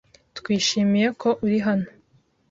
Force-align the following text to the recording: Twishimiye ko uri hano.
Twishimiye 0.37 1.07
ko 1.21 1.29
uri 1.45 1.57
hano. 1.65 1.87